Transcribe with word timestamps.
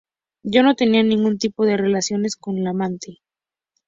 Yo 0.41 0.63
no 0.63 0.73
tenía 0.73 1.03
ningún 1.03 1.37
tipo 1.37 1.63
de 1.63 1.77
relaciones 1.77 2.35
con 2.35 2.63
la 2.63 2.71
amante". 2.71 3.19